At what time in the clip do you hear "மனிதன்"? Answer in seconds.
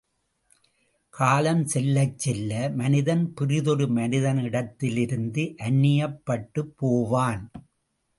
2.75-3.33